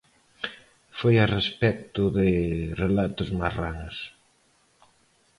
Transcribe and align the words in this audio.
Foi 0.99 1.15
a 1.19 1.27
respecto 1.37 2.01
de 2.17 2.29
"Relatos 2.83 3.29
marranos". 3.39 3.97